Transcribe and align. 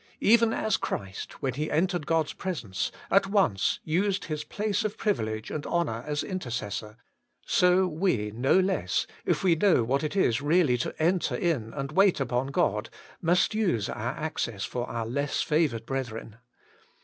Even 0.19 0.51
as 0.51 0.77
Christ, 0.77 1.43
when 1.43 1.53
He 1.53 1.69
entered 1.69 2.07
God's 2.07 2.33
presence, 2.33 2.91
at 3.11 3.27
once 3.27 3.79
used 3.83 4.25
His 4.25 4.43
place 4.43 4.83
of 4.83 4.97
privilege 4.97 5.51
and 5.51 5.63
honour 5.67 6.03
as 6.07 6.23
in 6.23 6.39
tercessor, 6.39 6.97
so 7.45 7.85
we, 7.85 8.31
no 8.31 8.59
less, 8.59 9.05
if 9.27 9.43
we 9.43 9.53
know 9.53 9.83
what 9.83 10.03
it 10.03 10.15
is 10.15 10.41
really 10.41 10.79
to 10.79 10.99
enter 10.99 11.35
in 11.35 11.71
and 11.75 11.91
wait 11.91 12.19
upon 12.19 12.47
God, 12.47 12.89
must 13.21 13.53
use 13.53 13.89
our 13.89 14.13
access 14.15 14.65
for 14.65 14.89
our 14.89 15.05
less 15.05 15.43
favoured 15.43 15.85
brethren. 15.85 16.37